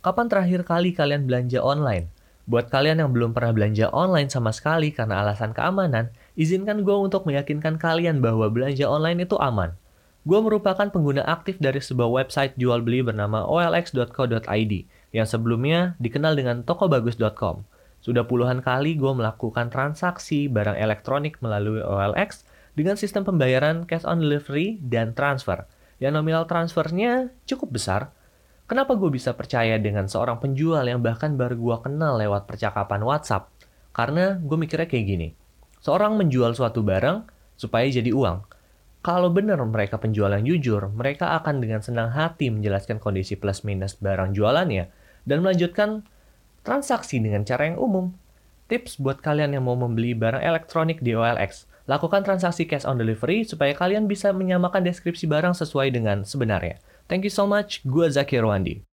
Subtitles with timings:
[0.00, 2.08] Kapan terakhir kali kalian belanja online?
[2.48, 6.08] Buat kalian yang belum pernah belanja online sama sekali karena alasan keamanan,
[6.40, 9.76] izinkan gue untuk meyakinkan kalian bahwa belanja online itu aman.
[10.24, 14.72] Gue merupakan pengguna aktif dari sebuah website jual beli bernama olx.co.id
[15.12, 17.68] yang sebelumnya dikenal dengan tokobagus.com.
[18.00, 24.24] Sudah puluhan kali gue melakukan transaksi barang elektronik melalui OLX dengan sistem pembayaran cash on
[24.24, 25.68] delivery dan transfer.
[26.00, 28.16] Yang nominal transfernya cukup besar,
[28.70, 33.50] Kenapa gue bisa percaya dengan seorang penjual yang bahkan baru gue kenal lewat percakapan WhatsApp?
[33.90, 35.28] Karena gue mikirnya kayak gini.
[35.82, 37.26] Seorang menjual suatu barang
[37.58, 38.46] supaya jadi uang.
[39.02, 43.98] Kalau benar mereka penjual yang jujur, mereka akan dengan senang hati menjelaskan kondisi plus minus
[43.98, 44.86] barang jualannya
[45.26, 46.06] dan melanjutkan
[46.62, 48.14] transaksi dengan cara yang umum.
[48.70, 51.66] Tips buat kalian yang mau membeli barang elektronik di OLX.
[51.90, 56.78] Lakukan transaksi cash on delivery supaya kalian bisa menyamakan deskripsi barang sesuai dengan sebenarnya.
[57.10, 57.82] Thank you so much.
[57.84, 58.89] Gue Zaki Rwandi.